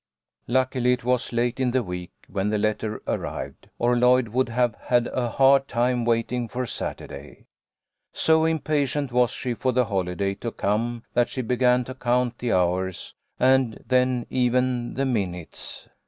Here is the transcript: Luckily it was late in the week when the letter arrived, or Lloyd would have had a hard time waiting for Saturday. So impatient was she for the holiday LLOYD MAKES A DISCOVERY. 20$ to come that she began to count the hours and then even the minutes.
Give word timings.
Luckily 0.47 0.93
it 0.93 1.03
was 1.03 1.31
late 1.31 1.59
in 1.59 1.69
the 1.69 1.83
week 1.83 2.09
when 2.27 2.49
the 2.49 2.57
letter 2.57 3.03
arrived, 3.05 3.69
or 3.77 3.95
Lloyd 3.95 4.29
would 4.29 4.49
have 4.49 4.73
had 4.85 5.05
a 5.13 5.29
hard 5.29 5.67
time 5.67 6.05
waiting 6.05 6.47
for 6.47 6.65
Saturday. 6.65 7.45
So 8.11 8.43
impatient 8.45 9.11
was 9.11 9.29
she 9.29 9.53
for 9.53 9.71
the 9.71 9.85
holiday 9.85 10.31
LLOYD 10.31 10.37
MAKES 10.37 10.41
A 10.41 10.51
DISCOVERY. 10.51 10.55
20$ 10.55 10.55
to 10.55 10.59
come 10.59 11.03
that 11.13 11.29
she 11.29 11.41
began 11.43 11.83
to 11.83 11.93
count 11.93 12.39
the 12.39 12.51
hours 12.51 13.13
and 13.39 13.83
then 13.87 14.25
even 14.31 14.95
the 14.95 15.05
minutes. 15.05 15.87